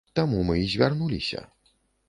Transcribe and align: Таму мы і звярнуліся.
Таму 0.19 0.39
мы 0.47 0.55
і 0.61 0.65
звярнуліся. 0.71 1.47